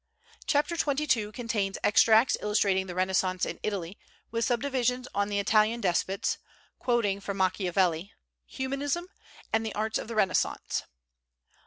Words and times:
Chapter 0.47 0.75
xxii 0.77 1.31
contains 1.31 1.77
extracts 1.83 2.35
illustrating 2.41 2.87
the 2.87 2.95
Renaissance 2.95 3.45
in 3.45 3.59
Italy, 3.61 3.99
with 4.31 4.43
subdivisions 4.45 5.07
on 5.13 5.27
the 5.29 5.37
Italian 5.37 5.79
despots 5.79 6.39
(quoting 6.79 7.19
from 7.19 7.37
Machiavelli), 7.37 8.11
"Humanism," 8.47 9.09
and 9.53 9.63
the 9.63 9.75
"Artists 9.75 9.99
of 10.01 10.07
the 10.07 10.15
Renaissance." 10.15 10.85